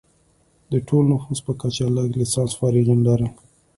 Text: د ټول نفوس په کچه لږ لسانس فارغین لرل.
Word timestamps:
د 0.71 0.73
ټول 0.87 1.03
نفوس 1.11 1.39
په 1.47 1.53
کچه 1.61 1.85
لږ 1.97 2.09
لسانس 2.21 2.51
فارغین 2.59 2.99
لرل. 3.07 3.31